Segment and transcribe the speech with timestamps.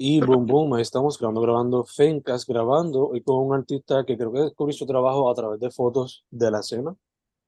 [0.00, 4.32] Y boom, boom, ahí estamos grabando, grabando Fencast, grabando y con un artista que creo
[4.32, 6.94] que descubrí su trabajo a través de fotos de la escena.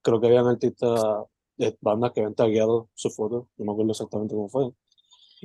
[0.03, 1.01] Creo que habían artistas
[1.57, 4.73] de bandas que habían tagueado su foto, no me acuerdo exactamente cómo fue.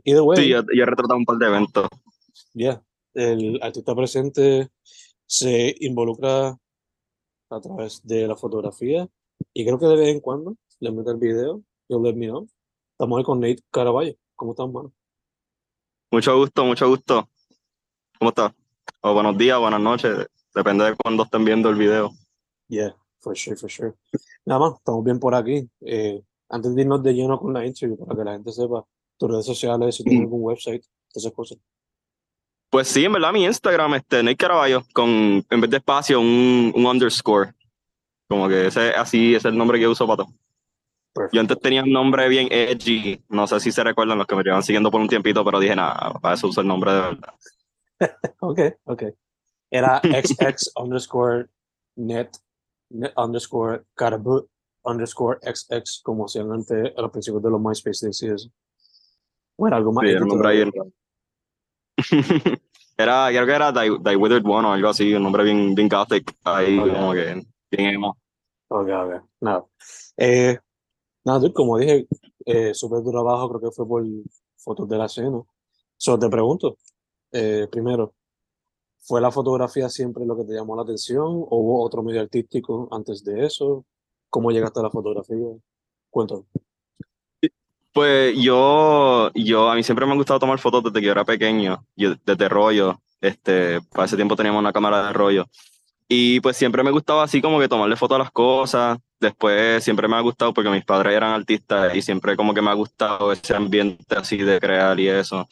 [0.04, 1.88] Y de Sí, yo, yo he retratado un par de eventos.
[2.56, 4.70] ya, el artista presente
[5.28, 6.58] se involucra
[7.52, 9.08] a través de la fotografía
[9.54, 12.48] y creo que de vez en cuando le mete el video, yo me know.
[12.94, 14.16] Estamos ahí con Nate Caraballo.
[14.36, 14.92] ¿Cómo estás, mano?
[16.16, 17.30] Mucho gusto, mucho gusto.
[18.18, 18.54] ¿Cómo estás?
[19.02, 22.14] O buenos días, buenas noches, depende de cuándo estén viendo el video.
[22.70, 23.92] Yeah, for sure, for sure.
[24.46, 25.70] Nada más, estamos bien por aquí.
[25.82, 28.86] Eh, antes de irnos de lleno con la interview, para que la gente sepa
[29.18, 31.58] tus redes sociales, si tienes algún website, esas cosas.
[32.70, 36.72] Pues sí, en verdad, mi Instagram, este, Nate Caraballo, con, en vez de espacio, un,
[36.74, 37.54] un underscore.
[38.30, 40.34] Como que ese, así es el nombre que uso para todo.
[41.32, 44.44] Yo antes tenía un nombre bien edgy, no sé si se recuerdan los que me
[44.44, 47.34] llevan siguiendo por un tiempito, pero dije, nada, para eso uso el nombre de verdad.
[48.40, 49.04] ok, ok.
[49.72, 51.48] Era xx underscore
[51.96, 52.30] net,
[52.90, 54.50] net underscore carabut
[54.84, 58.50] underscore xx, como hacían antes a los principios de los MySpace y eso.
[59.58, 60.04] Bueno, algo más.
[60.04, 60.70] Sí, era un nombre ahí.
[62.98, 65.88] era, creo que era Die, Die, Withered One o algo así, un nombre bien, bien
[65.88, 66.94] gothic, ahí okay.
[66.94, 68.18] como que bien emo.
[68.68, 69.66] Ok, ok, nada.
[70.18, 70.60] Eh,
[71.26, 72.08] Nada, como dije,
[72.46, 74.04] eh, súper tu trabajo, creo que fue por
[74.58, 75.42] fotos de la escena.
[75.98, 76.78] Solo te pregunto,
[77.32, 78.14] eh, primero,
[79.00, 82.88] ¿fue la fotografía siempre lo que te llamó la atención o hubo otro medio artístico
[82.92, 83.86] antes de eso?
[84.30, 85.48] ¿Cómo llegaste a la fotografía?
[86.12, 86.44] Cuéntame.
[87.92, 91.26] Pues yo, yo, a mí siempre me ha gustado tomar fotos desde que yo era
[91.26, 93.00] pequeño, desde rollo.
[93.22, 95.46] Este, para ese tiempo teníamos una cámara de rollo.
[96.08, 99.00] Y pues siempre me gustaba así como que tomarle fotos a las cosas.
[99.20, 102.70] Después siempre me ha gustado porque mis padres eran artistas y siempre como que me
[102.70, 105.48] ha gustado ese ambiente así de crear y eso.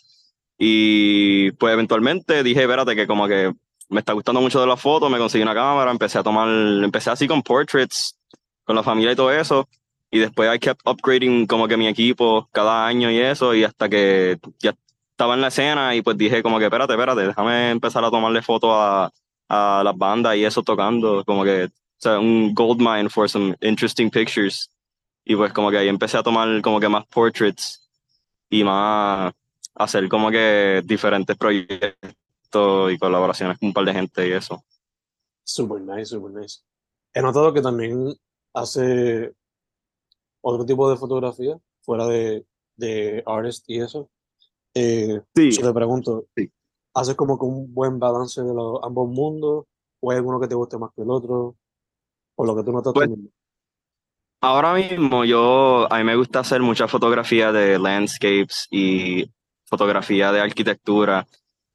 [0.58, 3.52] Y pues eventualmente dije, espérate, que como que
[3.90, 6.48] me está gustando mucho de las fotos, me conseguí una cámara, empecé a tomar,
[6.84, 8.16] empecé así con portraits,
[8.64, 9.68] con la familia y todo eso.
[10.12, 13.90] Y después I kept upgrading como que mi equipo cada año y eso, y hasta
[13.90, 14.76] que ya
[15.12, 18.42] estaba en la escena y pues dije como que espérate, espérate, déjame empezar a tomarle
[18.44, 19.12] fotos a,
[19.54, 23.56] a las bandas y eso tocando, como que, o sea, un gold mine for some
[23.62, 24.70] interesting pictures.
[25.26, 27.90] Y pues como que ahí empecé a tomar como que más portraits
[28.50, 29.34] y más
[29.76, 34.64] hacer como que diferentes proyectos y colaboraciones con un par de gente y eso.
[35.44, 36.60] Super nice, super nice.
[37.14, 38.14] He notado que también
[38.54, 39.34] hace
[40.42, 44.10] otro tipo de fotografía fuera de, de artist y eso.
[44.74, 45.52] Eh, sí.
[45.52, 46.50] Yo te pregunto, sí.
[46.94, 49.66] ¿Haces como que un buen balance de los ambos mundos?
[50.00, 51.56] ¿O hay alguno que te guste más que el otro?
[52.36, 53.10] ¿O lo que tú notas pues,
[54.42, 59.32] Ahora mismo yo, a mí me gusta hacer mucha fotografía de landscapes y
[59.64, 61.26] fotografía de arquitectura,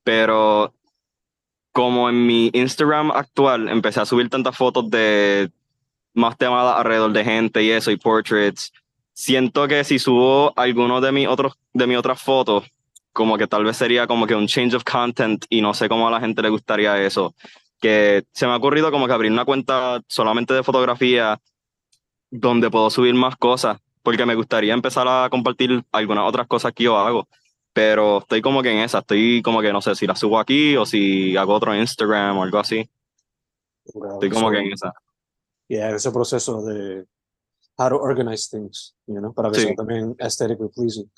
[0.04, 0.74] pero
[1.72, 5.50] como en mi Instagram actual empecé a subir tantas fotos de
[6.12, 8.70] más temas alrededor de gente y eso, y portraits,
[9.14, 12.64] siento que si subo algunos de mis otros de mis otras fotos,
[13.18, 16.06] como que tal vez sería como que un change of content y no sé cómo
[16.06, 17.34] a la gente le gustaría eso.
[17.80, 21.40] Que se me ha ocurrido como que abrir una cuenta solamente de fotografía
[22.30, 26.84] donde puedo subir más cosas, porque me gustaría empezar a compartir algunas otras cosas que
[26.84, 27.26] yo hago.
[27.72, 30.76] Pero estoy como que en esa, estoy como que no sé si la subo aquí
[30.76, 32.88] o si hago otro Instagram o algo así.
[33.94, 34.92] Wow, estoy como so, que en esa.
[35.66, 37.04] Yeah, ese proceso de
[37.78, 39.66] how to organize things, you know, para que Sí.
[39.66, 41.10] sea también aesthetically pleasing.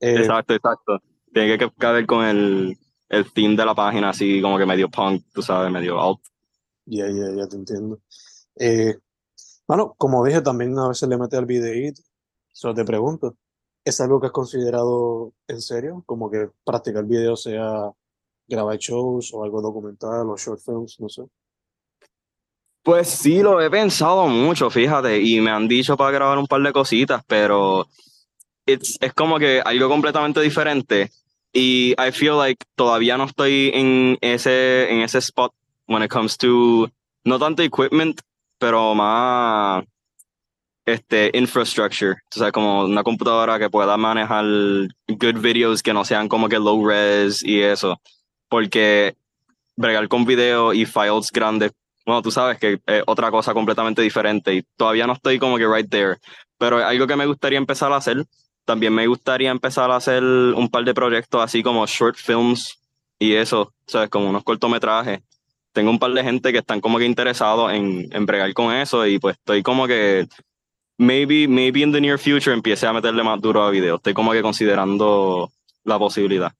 [0.00, 1.00] Eh, Exacto, exacto.
[1.38, 2.76] Tiene que caber con el,
[3.08, 6.18] el theme de la página, así como que medio punk, tú sabes, medio alt.
[6.84, 8.00] Ya, ya, ya te entiendo.
[8.56, 8.98] Eh,
[9.68, 12.02] bueno, como dije, también a veces le mete al videíto.
[12.52, 13.36] Solo te pregunto,
[13.84, 16.02] ¿es algo que has considerado en serio?
[16.06, 17.88] Como que practicar video sea
[18.48, 21.22] grabar shows o algo documental o short films, no sé.
[22.82, 26.62] Pues sí, lo he pensado mucho, fíjate, y me han dicho para grabar un par
[26.62, 27.86] de cositas, pero
[28.66, 31.12] es como que algo completamente diferente.
[31.52, 35.52] Y I feel like todavía no estoy en ese, en ese spot
[35.86, 36.90] when it comes to,
[37.24, 38.20] no tanto equipment,
[38.58, 39.84] pero más
[40.84, 42.16] este, infrastructure.
[42.34, 44.44] O sea, como una computadora que pueda manejar
[45.08, 48.00] good videos que no sean como que low res y eso.
[48.48, 49.14] Porque
[49.76, 51.72] bregar con video y files grandes,
[52.04, 55.66] bueno, tú sabes que es otra cosa completamente diferente y todavía no estoy como que
[55.66, 56.16] right there.
[56.58, 58.24] Pero es algo que me gustaría empezar a hacer.
[58.68, 62.78] También me gustaría empezar a hacer un par de proyectos así como short films
[63.18, 64.10] y eso, ¿sabes?
[64.10, 65.20] Como unos cortometrajes.
[65.72, 69.06] Tengo un par de gente que están como que interesados en, en bregar con eso
[69.06, 70.28] y pues estoy como que
[70.98, 73.96] maybe, maybe in the near future empiece a meterle más duro a video.
[73.96, 75.50] Estoy como que considerando
[75.84, 76.52] la posibilidad.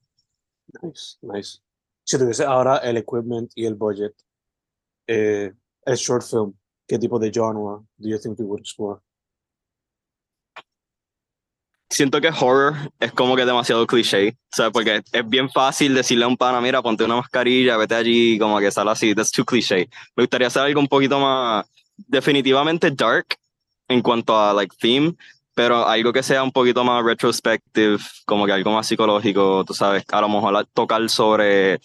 [0.81, 1.58] Nice, nice.
[2.04, 4.14] Si tuviese ahora el equipment y el budget,
[5.06, 5.52] eh,
[5.84, 6.54] el short film,
[6.87, 9.02] ¿qué tipo de genre do you think you would explore?
[11.98, 16.28] Siento que horror es como que demasiado cliché, sea, porque es bien fácil decirle a
[16.28, 19.88] un pana, mira, ponte una mascarilla, vete allí, como que sale así, that's too cliché.
[20.14, 21.66] Me gustaría hacer algo un poquito más,
[21.96, 23.26] definitivamente dark
[23.88, 25.16] en cuanto a, like, theme,
[25.56, 30.04] pero algo que sea un poquito más retrospective, como que algo más psicológico, tú sabes,
[30.12, 31.80] a lo mejor tocar sobre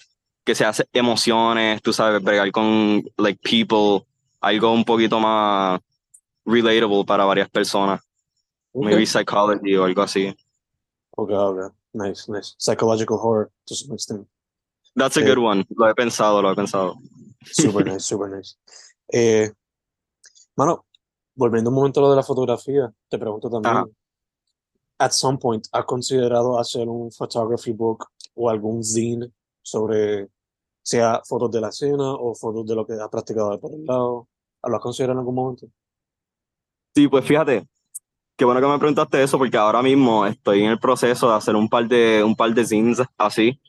[0.46, 4.06] que se hace emociones, tú sabes, bregar con, like, people,
[4.42, 5.80] algo un poquito más
[6.46, 8.00] relatable para varias personas.
[8.74, 10.36] Maybe psychology o algo así.
[11.16, 11.70] Okay, okay.
[11.94, 12.56] Nice, nice.
[12.58, 14.28] Psychological horror to some extent.
[14.96, 15.66] That's a good one.
[15.76, 16.96] Lo he pensado, lo he pensado.
[17.44, 18.58] Super nice, super nice.
[19.12, 19.52] Eh,
[20.56, 20.86] mano,
[21.36, 23.76] volviendo un momento a lo de la fotografía, te pregunto también.
[23.76, 23.86] Ajá.
[25.00, 28.06] At some point, ¿has considerado hacer un photography book
[28.36, 29.32] o algún zine
[29.62, 30.30] sobre,
[30.82, 34.28] sea fotos de la cena o fotos de lo que has practicado por el lado?
[34.64, 35.68] ¿Lo has considerado en algún momento?
[36.96, 37.68] Sí, pues fíjate,
[38.36, 41.56] qué bueno que me preguntaste eso porque ahora mismo estoy en el proceso de hacer
[41.56, 43.60] un par de, un par de zines así.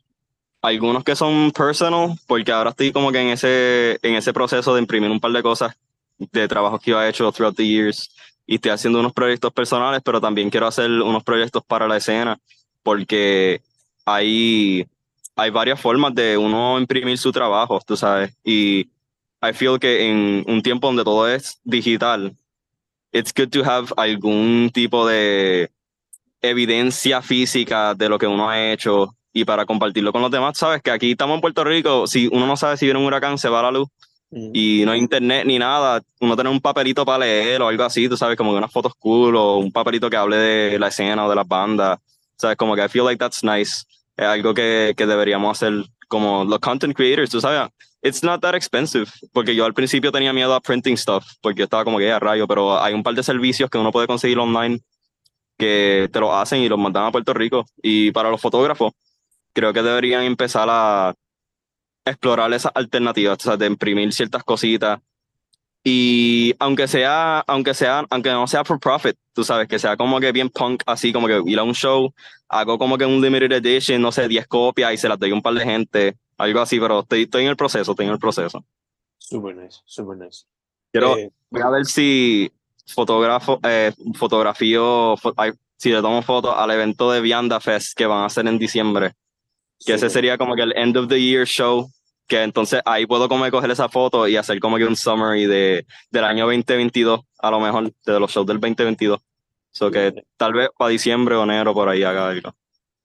[0.62, 4.80] Algunos que son personal, porque ahora estoy como que en ese, en ese proceso de
[4.80, 5.76] imprimir un par de cosas
[6.18, 8.10] de trabajos que yo he hecho throughout the years
[8.46, 12.38] y estoy haciendo unos proyectos personales, pero también quiero hacer unos proyectos para la escena
[12.82, 13.60] porque
[14.04, 14.86] hay,
[15.36, 18.90] hay varias formas de uno imprimir su trabajo, tú sabes, y
[19.42, 22.34] I feel que en un tiempo donde todo es digital,
[23.14, 25.70] it's good to have algún tipo de
[26.42, 30.82] evidencia física de lo que uno ha hecho y para compartirlo con los demás, sabes
[30.82, 33.48] que aquí estamos en Puerto Rico, si uno no sabe si viene un huracán, se
[33.48, 33.88] va la luz
[34.34, 34.50] Mm.
[34.52, 38.08] y no hay internet ni nada, uno tiene un papelito para leer o algo así,
[38.08, 41.24] tú sabes, como que unas fotos cool o un papelito que hable de la escena
[41.24, 42.00] o de las bandas,
[42.36, 43.84] sabes, como que I feel like that's nice,
[44.16, 47.70] es algo que, que deberíamos hacer como los content creators, tú sabes,
[48.04, 51.64] it's not that expensive, porque yo al principio tenía miedo a printing stuff, porque yo
[51.64, 54.38] estaba como que a rayo, pero hay un par de servicios que uno puede conseguir
[54.38, 54.80] online
[55.56, 58.92] que te lo hacen y los mandan a Puerto Rico, y para los fotógrafos,
[59.54, 61.14] creo que deberían empezar a
[62.04, 65.00] explorar esas alternativas, o sea, de imprimir ciertas cositas.
[65.82, 70.18] Y aunque sea, aunque sea, aunque no sea for profit, tú sabes, que sea como
[70.18, 72.12] que bien punk, así como que ir a un show,
[72.48, 75.34] hago como que un limited edition, no sé, 10 copias y se las doy a
[75.34, 78.18] un par de gente, algo así, pero estoy, estoy en el proceso, estoy en el
[78.18, 78.64] proceso.
[79.18, 80.44] Super nice, super nice.
[80.92, 82.50] Quiero, Eh, voy a ver si
[82.86, 88.06] fotógrafo, eh, fotografío, fo- ay, si le tomo fotos al evento de Vianda Fest que
[88.06, 89.14] van a hacer en diciembre,
[89.84, 90.10] que ese super.
[90.10, 91.88] sería como que el end of the year show,
[92.26, 95.86] que entonces ahí puedo como coger esa foto y hacer como que un summary de,
[96.10, 99.20] del año 2022, a lo mejor, de los shows del 2022.
[99.72, 102.54] So que tal vez para diciembre o enero por ahí haga algo.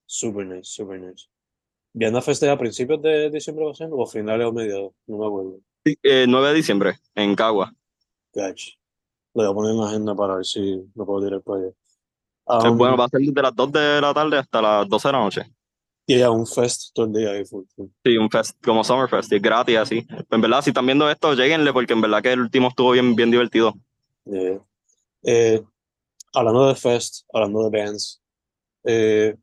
[0.05, 1.25] Super nice, super nice.
[1.93, 4.93] ¿Vianda Feste a principios de diciembre va a ser o a finales o mediados?
[5.07, 5.59] No me acuerdo.
[5.83, 7.73] Sí, eh, 9 de diciembre, en Cagua.
[8.33, 8.71] Gotcha.
[9.33, 12.69] Lo voy a poner en la agenda para ver si lo puedo tirar para allá.
[12.69, 15.11] Um, bueno, va a ser desde las 2 de la tarde hasta las 12 de
[15.11, 15.41] la noche.
[16.07, 17.45] Y ya un fest todo el día ahí.
[17.45, 20.07] Sí, un fest como Summerfest, y es gratis así.
[20.31, 23.15] En verdad, si están viendo esto, lleguenle, porque en verdad que el último estuvo bien,
[23.15, 23.75] bien divertido.
[24.25, 24.59] Yeah.
[25.21, 25.61] Eh,
[26.33, 28.21] hablando de fest, hablando de bands,
[28.85, 29.35] eh,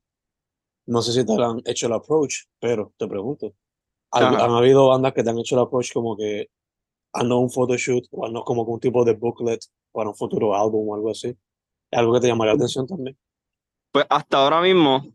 [0.87, 3.55] no sé si te han hecho el approach, pero te pregunto.
[4.12, 6.49] ¿Han, han habido bandas que te han hecho el approach como que
[7.12, 9.61] haznos un photoshoot o haznos como que un tipo de booklet
[9.93, 11.28] para un futuro álbum o algo así?
[11.90, 13.16] ¿Es algo que te llamaría la atención también?
[13.93, 15.07] Pues hasta ahora mismo,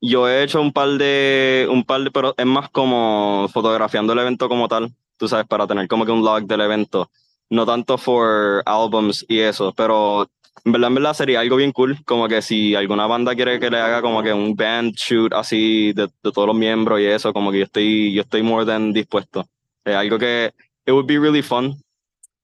[0.00, 4.18] yo he hecho un par de, un par de, pero es más como fotografiando el
[4.20, 7.10] evento como tal, tú sabes, para tener como que un log del evento.
[7.50, 10.30] No tanto for albums y eso, pero
[10.64, 13.70] en verdad, en verdad sería algo bien cool, como que si alguna banda quiere que
[13.70, 17.32] le haga como que un band shoot así de, de todos los miembros y eso,
[17.32, 19.46] como que yo estoy, yo estoy more than dispuesto.
[19.84, 20.52] Es algo que
[20.86, 21.74] it would be really fun.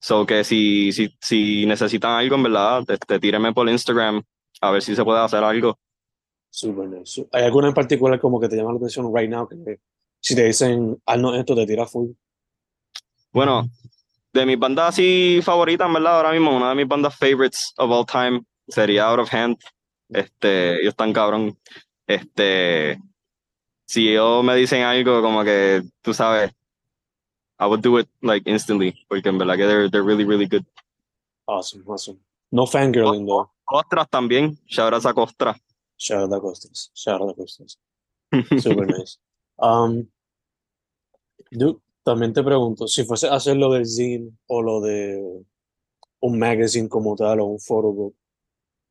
[0.00, 4.22] So que si, si, si necesitan algo, en verdad, este, tírenme por Instagram
[4.60, 5.78] a ver si se puede hacer algo.
[6.50, 7.26] Super nice.
[7.32, 9.48] ¿Hay alguna en particular como que te llama la atención right now?
[9.48, 9.80] Que
[10.20, 12.10] si te dicen, haznos esto, te tira full.
[13.32, 13.68] Bueno,
[14.36, 18.06] de mis bandas así favoritas, verdad, ahora mismo, una de mis bandas favorites of all
[18.06, 19.56] time sería Out of Hand.
[20.08, 21.58] Este, ellos están cabrón.
[22.06, 23.00] Este,
[23.86, 26.52] si ellos me dicen algo como que, tú sabes,
[27.58, 30.64] I would do it like instantly, porque en verdad que they're, they're really, really good.
[31.46, 32.18] Awesome, awesome.
[32.50, 33.50] No fangirling though.
[33.64, 35.56] Costras también, shout out a Costra.
[35.96, 36.90] Shout out a Costas.
[36.94, 37.78] Shout out a Costas.
[38.60, 39.18] Super nice.
[39.58, 40.08] Um,
[41.50, 45.20] dude, también te pregunto, si fuese a hacer lo del zine o lo de
[46.20, 48.14] un magazine como tal o un photobook,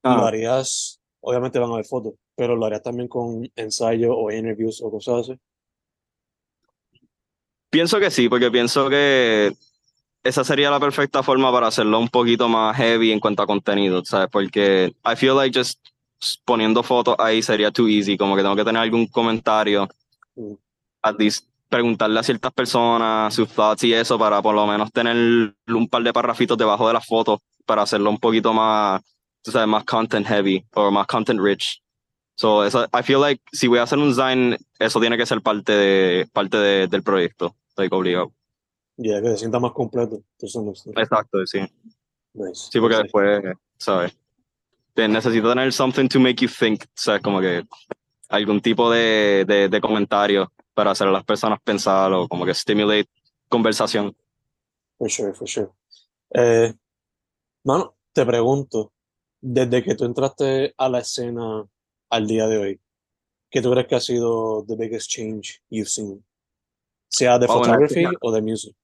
[0.04, 1.00] ¿lo Ah, harías?
[1.22, 5.30] Obviamente van a ver fotos, pero lo harías también con ensayo o interviews o cosas
[5.30, 5.40] así.
[7.70, 9.54] Pienso que sí, porque pienso que
[10.24, 14.04] esa sería la perfecta forma para hacerlo un poquito más heavy en cuanto a contenido,
[14.04, 14.28] ¿sabes?
[14.30, 15.80] Porque I feel like just
[16.44, 19.88] poniendo fotos ahí sería too easy, como que tengo que tener algún comentario,
[20.36, 20.56] Mm.
[21.02, 25.54] at least preguntarle a ciertas personas sus thoughts y eso para por lo menos tener
[25.68, 29.02] un par de parrafitos debajo de las fotos para hacerlo un poquito más,
[29.44, 31.82] tú sabes, más content heavy o más content rich.
[32.38, 35.42] So, eso, I feel like si voy a hacer un design, eso tiene que ser
[35.42, 38.32] parte de parte de- del proyecto, like obligado.
[38.98, 40.22] Ya, que se sienta más completo.
[40.40, 40.88] Entonces.
[40.96, 41.60] Exacto, sí.
[42.34, 42.70] Nice.
[42.72, 43.04] Sí, porque Nice.
[43.04, 43.42] después,
[43.78, 44.18] ¿sabes?
[44.94, 47.22] Te necesito tener something to make you think, ¿sabes?
[47.22, 47.64] Como que
[48.30, 52.54] algún tipo de, de, de comentario para hacer a las personas pensar o como que
[52.54, 53.10] stimulate
[53.50, 54.16] conversación.
[55.00, 55.70] For sure, for sure.
[56.34, 56.74] Eh,
[57.64, 58.92] mano, te pregunto,
[59.42, 61.66] desde que tú entraste a la escena
[62.10, 62.80] al día de hoy,
[63.50, 66.24] ¿qué tú crees que ha sido the biggest change you've seen?
[67.08, 68.76] Sea de la photography o de music.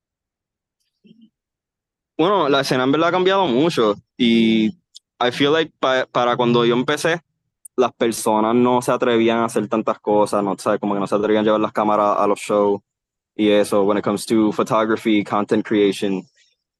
[2.17, 4.67] Bueno, la escena en verdad ha cambiado mucho y
[5.19, 7.21] I feel like pa- para cuando yo empecé,
[7.75, 11.15] las personas no se atrevían a hacer tantas cosas, no sabes, como que no se
[11.15, 12.81] atrevían a llevar las cámaras a los shows
[13.35, 16.23] y eso, when it comes to photography, content creation.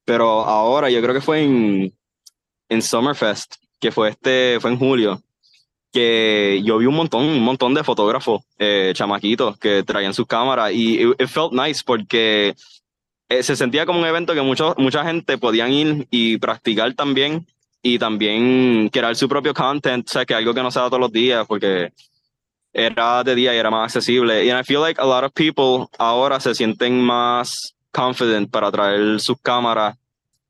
[0.06, 1.94] Pero ahora yo creo que fue en,
[2.70, 5.22] en Summerfest, que fue este, fue en julio,
[5.92, 10.72] que yo vi un montón, un montón de fotógrafos, eh, chamaquitos, que traían sus cámaras
[10.72, 12.56] y it, it felt nice porque
[13.30, 17.48] eh, se sentía como un evento que mucho, mucha gente podían ir y practicar también
[17.82, 21.00] y también crear su propio content, o sea, que algo que no se da todos
[21.00, 21.92] los días porque
[22.74, 24.46] era de día y era más accesible.
[24.46, 29.20] Y I feel like a lot of people ahora se sienten más confident para traer
[29.20, 29.98] sus cámaras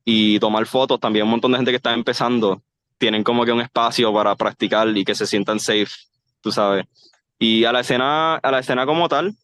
[0.04, 1.00] y tomar fotos.
[1.00, 2.62] También un montón de gente que está empezando
[2.98, 5.90] tienen como que un espacio para practicar y que se sientan safe,
[6.40, 6.86] tú sabes.
[7.38, 9.34] Y a la escena, a la escena como tal,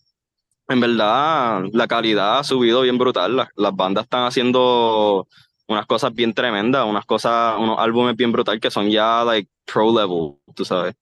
[0.69, 3.35] en verdad, la calidad ha subido bien brutal.
[3.35, 5.27] Las, las bandas están haciendo
[5.69, 9.93] unas cosas bien tremendas, unas cosas, unos álbumes bien brutal que son ya like pro
[9.93, 10.95] level, tú sabes.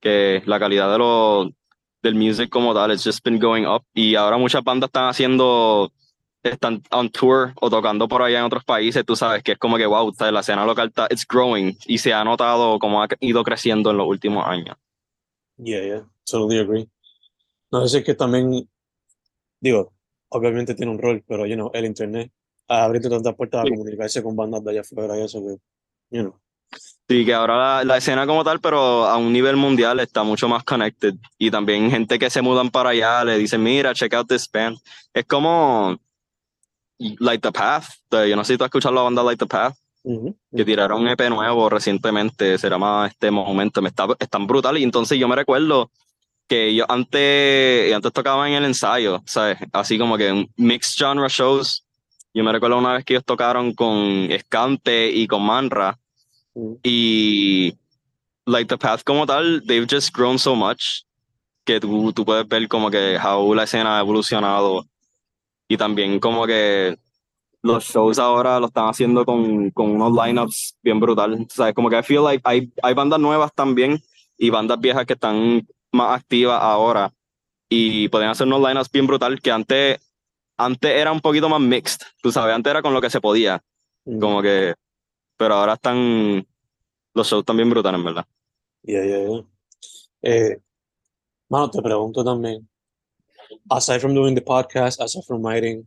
[0.00, 1.48] Que la calidad de los
[2.02, 3.82] del music como tal, it's just been going up.
[3.94, 5.90] Y ahora muchas bandas están haciendo,
[6.42, 9.78] están on tour o tocando por allá en otros países, tú sabes, que es como
[9.78, 13.42] que wow, la escena local está, it's growing y se ha notado como ha ido
[13.44, 14.76] creciendo en los últimos años.
[15.56, 16.88] Yeah, yeah, totally agree.
[17.70, 18.68] No sé si es que también,
[19.60, 19.92] digo,
[20.28, 22.32] obviamente tiene un rol, pero, you know, el internet
[22.68, 23.70] abierto tantas puertas a Sí.
[23.70, 25.56] comunicarse con bandas de allá afuera y eso que,
[26.16, 26.34] you know.
[27.08, 30.48] Sí, que ahora la, la escena como tal, pero a un nivel mundial está mucho
[30.48, 31.14] más connected.
[31.38, 34.78] Y también gente que se mudan para allá le dicen, mira, check out this band.
[35.12, 35.96] Es como
[36.98, 37.84] Light the Path.
[38.10, 41.02] Yo no sé si tú has escuchado la banda Light the Path, Ujú, que tiraron
[41.02, 44.78] un EP nuevo recientemente, se llama este momento, me está, es tan brutal.
[44.78, 45.90] Y entonces yo me recuerdo
[46.48, 49.58] que yo antes, antes tocaba en el ensayo, ¿sabes?
[49.72, 51.83] Así como que mixed genre shows.
[52.34, 53.96] Yo me recuerdo una vez que ellos tocaron con
[54.30, 55.98] Escante y con Manra.
[56.52, 56.80] ujú.
[56.82, 57.74] Y
[58.44, 61.04] like the path como tal, they've just grown so much
[61.64, 64.84] que tú, tú puedes ver como que how la escena ha evolucionado
[65.68, 66.98] y también como que
[67.62, 71.46] los shows ahora lo están haciendo con, con unos lineups bien brutal.
[71.48, 71.72] ¿Sabes?
[71.72, 74.02] Como que I feel like hay, hay bandas nuevas también
[74.36, 77.10] y bandas viejas que están más activas ahora
[77.68, 79.98] y pueden hacer unos lineups bien brutal que antes,
[80.56, 83.62] antes era un poquito más mixed, tú sabes, antes era con lo que se podía,
[84.04, 84.20] Ujú.
[84.20, 84.74] como que,
[85.36, 86.46] pero ahora están,
[87.14, 88.26] los shows también brutales, en verdad.
[88.82, 89.44] Yeah, yeah, yeah.
[90.22, 90.58] Eh,
[91.48, 92.68] mano, te pregunto también,
[93.70, 95.86] aside from doing the podcast, aside from writing,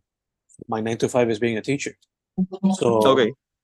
[0.67, 1.95] my 9 to 5 is being a teacher.
[2.79, 3.21] So, Ok.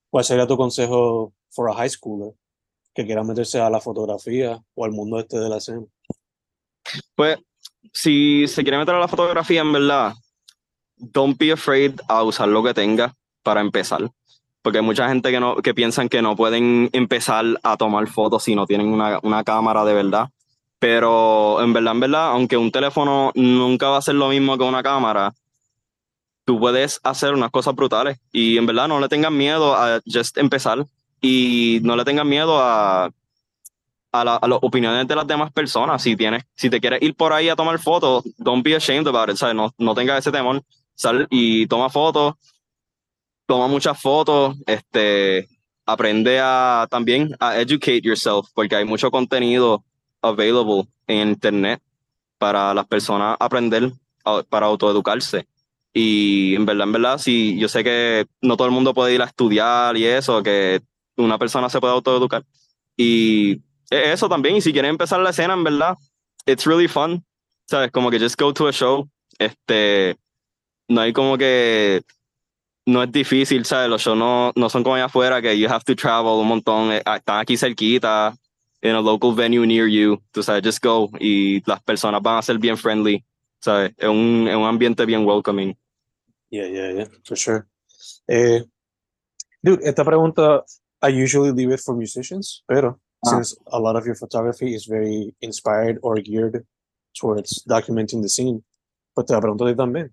[0.10, 2.34] ¿cuál sería tu consejo for a high schooler
[2.94, 5.84] que quiera meterse a la fotografía o al mundo este de la escena?
[7.16, 7.38] Pues,
[7.92, 10.14] si se quiere meter a la fotografía, en verdad,
[10.98, 14.10] don't be afraid a usar lo que tenga para empezar.
[14.62, 18.44] Porque hay mucha gente que, no, que piensan que no pueden empezar a tomar fotos
[18.44, 20.30] si no tienen una, una cámara de verdad.
[20.80, 24.64] Pero en verdad, en verdad, aunque un teléfono nunca va a ser lo mismo que
[24.64, 25.34] una cámara,
[26.46, 28.20] tú puedes hacer unas cosas brutales.
[28.32, 30.86] Y en verdad, no le tengan miedo a just empezar.
[31.22, 33.06] Y no le tengan miedo a,
[34.12, 36.02] a, la- a las opiniones de las demás personas.
[36.04, 39.30] Si tienes, si te quieres ir por ahí a tomar fotos, don't be ashamed about
[39.30, 39.56] it, ¿sabes?
[39.56, 40.62] No, no tengas ese temor.
[40.96, 42.36] Sal y toma fotos,
[43.46, 45.48] toma muchas fotos, este,
[45.86, 49.84] aprende a también a educate yourself, porque hay mucho contenido
[50.22, 51.82] available en internet
[52.38, 53.92] para las personas aprender,
[54.50, 55.48] para autoeducarse.
[55.94, 59.22] Y en verdad, en verdad, sí, yo sé que no todo el mundo puede ir
[59.22, 60.82] a estudiar y eso, que
[61.18, 62.44] una persona se puede autoeducar.
[62.98, 65.96] Y eso también, y si quieren empezar la escena, en verdad,
[66.46, 67.24] it's really fun.
[67.66, 67.92] ¿Sabes?
[67.92, 69.08] Como que just go to a show,
[69.40, 70.18] este,
[70.88, 72.02] no hay como que,
[72.86, 73.90] no es difícil, ¿sabes?
[73.90, 76.92] Los shows no, no son como allá afuera, que you have to travel un montón,
[76.92, 78.36] eh, ah, están aquí cerquita,
[78.82, 82.42] en a local venue near you, tú sabes, just go, y las personas van a
[82.42, 83.24] ser bien friendly,
[83.60, 83.94] ¿sabes?
[83.98, 85.78] Es un, es un ambiente bien welcoming.
[86.50, 87.66] Yeah, yeah, yeah, for sure.
[88.28, 88.64] Eh,
[89.62, 90.64] dude, esta pregunta,
[91.02, 93.30] I usually leave it for musicians, pero Ah.
[93.30, 96.66] since a lot of your photography is very inspired or geared
[97.18, 98.62] towards documenting the scene,
[99.16, 100.12] pues te la pregunto a ti también.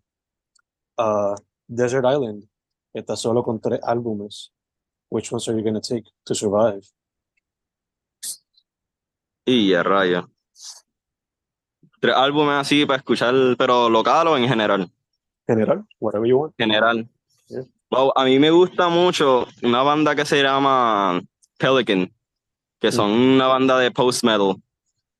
[0.97, 1.35] Uh,
[1.66, 2.49] Desert Island,
[2.92, 4.52] está solo con tres álbumes.
[5.11, 6.82] Which ones are you going to take to survive?
[9.44, 10.28] Y a raya.
[12.00, 14.90] Tres álbumes así para escuchar, pero local o en general.
[15.47, 16.54] General, whatever you want.
[16.56, 17.06] General.
[17.49, 17.64] Yeah.
[17.90, 21.20] Wow, a mí me gusta mucho una banda que se llama
[21.59, 22.12] Pelican,
[22.78, 24.54] que son una banda de post metal,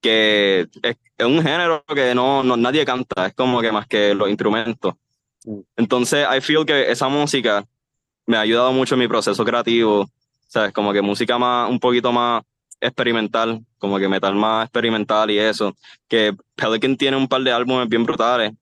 [0.00, 4.15] que es, es un género que no, no nadie canta, es como que más que
[4.15, 4.95] los instrumentos.
[5.44, 5.61] Mm.
[5.76, 7.64] Entonces, I feel que esa música
[8.26, 10.09] me ha ayudado mucho en mi proceso creativo,
[10.47, 10.73] ¿sabes?
[10.73, 12.42] Como que música más, un poquito más
[12.80, 15.75] experimental, como que metal más experimental y eso.
[16.09, 18.52] Que Pelican tiene un par de álbumes bien brutales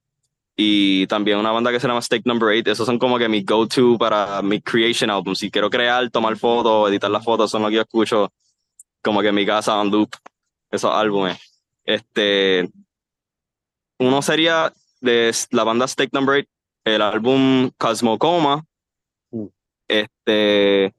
[0.56, 2.72] y también una banda que se llama Stake Number 8.
[2.72, 5.34] Esos son como que mi go-to para mi creation album.
[5.34, 8.32] Si quiero crear, tomar fotos, editar las fotos, son lo que yo escucho
[9.02, 10.10] como que en mi casa on loop,
[10.70, 11.38] esos álbumes.
[11.84, 12.68] Este,
[13.98, 16.48] uno sería de la banda Stake Number 8,
[16.94, 18.64] el álbum Cosmocoma.
[19.30, 19.46] Mm.
[19.88, 20.94] Este,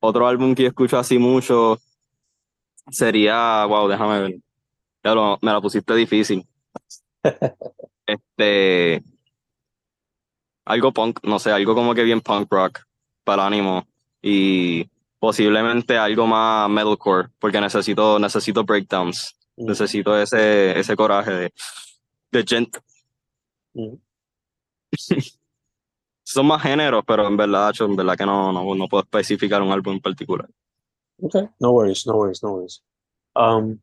[0.00, 1.78] otro álbum que yo escucho así mucho
[2.90, 4.36] sería, wow, déjame ver.
[5.04, 6.46] Ya lo- me la pusiste difícil.
[8.04, 9.00] Este,
[10.64, 12.80] algo punk, no sé, algo como que bien punk rock
[13.24, 13.86] para ánimo
[14.20, 14.88] y
[15.20, 19.66] posiblemente algo más metalcore porque necesito necesito breakdowns, Mm.
[19.66, 21.52] necesito ese ese coraje de
[22.32, 22.76] de gent.
[23.74, 23.94] Mm.
[26.24, 29.72] Son más géneros, pero en verdad, en verdad que no, no, no puedo especificar un
[29.72, 30.48] álbum en particular.
[31.20, 32.82] Okay, no worries, no worries, no worries.
[33.34, 33.80] Um,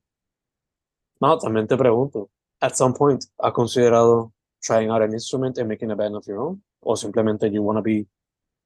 [1.21, 2.29] no, también te pregunto,
[2.61, 6.39] at some point, ¿has considerado trying out an instrument and making a band of your
[6.39, 6.61] own?
[6.81, 8.07] ¿O simplemente you want to be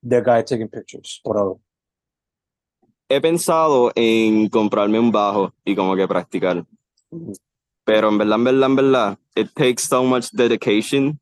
[0.01, 1.59] the guy taking pictures por ahora?
[3.09, 6.65] He pensado en comprarme un bajo y como que practicar.
[7.11, 7.33] Mm.
[7.85, 11.19] Pero en verdad, en verdad, en verdad, it takes so much dedication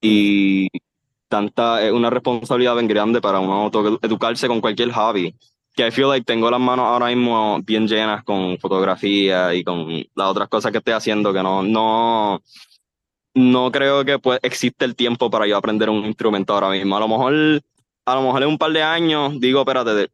[0.00, 0.68] y
[1.28, 3.70] tanta, es una responsabilidad bien grande para uno
[4.02, 5.34] educarse con cualquier hobby.
[5.74, 10.04] Que I feel like tengo las manos ahora mismo bien llenas con fotografía y con
[10.14, 12.42] las otras cosas que estoy haciendo que no, no,
[13.34, 16.96] no creo que pues, existe el tiempo para yo aprender un instrumento ahora mismo.
[16.96, 17.62] A lo mejor,
[18.04, 20.10] a lo mejor en un par de años digo, espérate,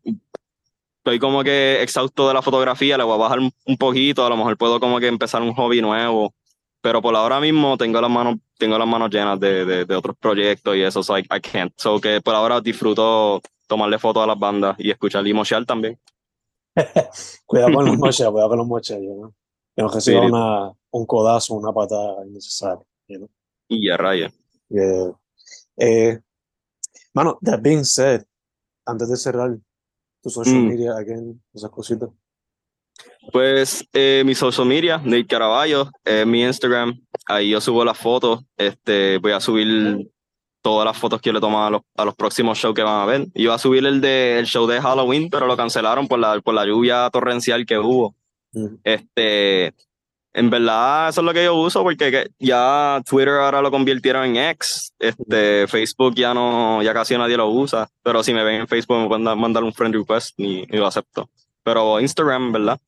[0.98, 4.36] estoy como que exhausto de la fotografía, le voy a bajar un poquito, a lo
[4.36, 6.34] mejor puedo como que empezar un hobby nuevo,
[6.86, 10.16] pero por ahora mismo tengo las manos, tengo las manos llenas de, de, de otros
[10.16, 11.72] proyectos y eso, so I, I can't.
[11.76, 15.98] So que por ahora disfruto tomarle fotos a las bandas y escuchar y mochear también.
[17.44, 19.34] Cuidado con los mochas, cuidado con los mochas, you know?
[19.74, 20.26] Que no reciba Sí.
[20.28, 23.28] una, un codazo, una patada innecesaria, know?
[23.66, 24.30] Y ya raya.
[24.68, 25.10] Yeah.
[25.78, 26.20] Eh,
[27.14, 28.22] mano, that being said,
[28.86, 29.56] antes de cerrar
[30.22, 30.68] tu social Mm.
[30.68, 32.10] media, again, esas cositas.
[33.32, 38.40] Pues eh, mi social media, Nate Caraballo, eh, mi Instagram, ahí yo subo las fotos,
[38.56, 40.08] este, voy a subir
[40.62, 43.00] todas las fotos que yo le tomo a los, a los próximos shows que van
[43.00, 43.26] a ver.
[43.34, 46.54] Iba a subir el de el show de Halloween, pero lo cancelaron por la, por
[46.54, 48.14] la lluvia torrencial que hubo.
[48.52, 48.66] Mm.
[48.84, 49.74] Este,
[50.32, 54.24] en verdad, eso es lo que yo uso, porque que- ya Twitter ahora lo convirtieron
[54.24, 58.60] en X, este, Facebook ya no, ya casi nadie lo usa, pero si me ven
[58.62, 61.28] en Facebook me pueden dar- mandar un friend request y, y lo acepto.
[61.66, 62.80] Pero Instagram, ¿verdad?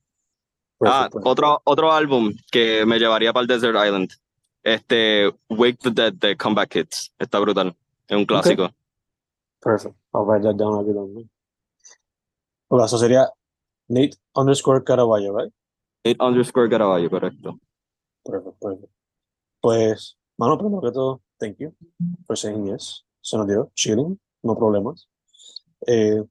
[0.86, 4.08] Ah, otro, otro álbum que me llevaría para el Desert Island.
[4.62, 7.12] Este, Wake the Dead de Comeback Kids.
[7.18, 7.74] Está brutal.
[8.06, 8.70] Es un clásico.
[9.60, 9.96] Perfect.
[10.14, 11.28] I'll write that down aquí también.
[12.68, 13.28] Ok, eso sería
[13.88, 15.52] Nate underscore Caraballo, right?
[16.04, 17.58] Eight underscore Caraballo, correcto.
[18.24, 18.92] Perfect, perfect.
[19.60, 21.74] Pues, mano, primero que todo, thank you
[22.28, 23.04] for saying yes.
[23.22, 25.08] Se nos dio, chilling, no problemas.
[25.84, 26.22] Eh,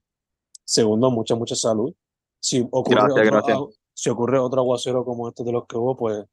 [0.64, 1.94] segundo, mucha, mucha salud.
[2.40, 3.58] Si ocurre, Gracias, otro, gracias.
[3.58, 6.26] agu- si ocurre otro aguacero como este de los que hubo, pues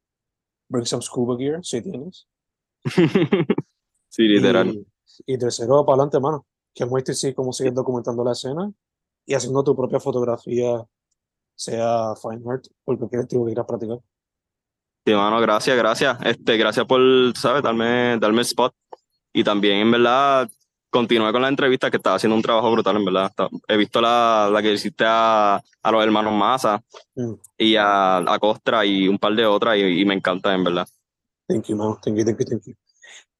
[0.69, 2.27] bring some scuba gear si tienes.
[4.09, 4.67] sí, literal.
[4.69, 6.45] Y, y tercero, para adelante, mano.
[6.73, 8.71] Que muestres sí cómo sigues documentando la escena
[9.25, 10.85] y haciendo tu propia fotografía,
[11.55, 13.99] sea fine art o cualquier estilo que quieras practicar.
[15.05, 16.17] Sí, mano, gracias, gracias.
[16.23, 16.99] Este, gracias por,
[17.37, 17.63] ¿sabes?
[17.63, 18.73] Darme, darme el spot.
[19.33, 20.49] Y también, en verdad,
[20.95, 23.31] continué con la entrevista que estaba haciendo un trabajo brutal, en verdad.
[23.67, 26.81] He visto la, la que hiciste a, a los hermanos Massa
[27.15, 27.33] Mm.
[27.57, 30.87] y a, a Costra y un par de otras y, y me encanta, en verdad.
[31.47, 31.95] Thank you, man.
[32.01, 32.73] Thank you, thank you, thank you.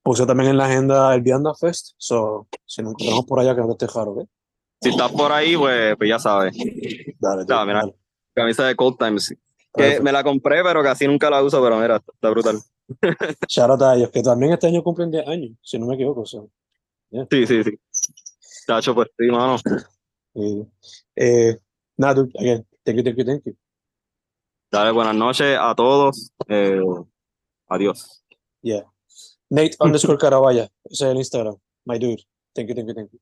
[0.04, 1.94] puse también en la agenda el Vianda Fest.
[1.98, 4.28] So, si nos encontramos por allá, que no te dejar, ¿ok?
[4.82, 6.56] Si estás por ahí, pues, pues ya sabes.
[7.20, 7.80] Dale, Ya, mira.
[7.80, 7.96] dale.
[8.36, 9.34] Camisa de Cold Times.
[9.74, 12.60] Que me la compré, pero casi nunca la uso, pero mira, está brutal.
[13.48, 16.26] Shout out a ellos, que también este año cumplen 10 años, si no me equivoco.
[16.26, 16.50] so,
[17.12, 17.80] Sí, sí, sí.
[18.68, 19.58] Tacho, pues sí, mano.
[20.34, 20.66] y,
[21.16, 21.58] eh,
[21.98, 23.56] nada, dude, again, thank you, thank you, thank you.
[24.72, 26.32] Dale, buenas noches a todos.
[26.48, 26.82] Eh,
[27.68, 28.24] adiós.
[28.62, 28.84] Yeah.
[29.50, 31.58] Nate underscore Caravalla, ese es el Instagram.
[31.86, 32.24] My dude.
[32.54, 33.20] Thank you, thank you, thank you.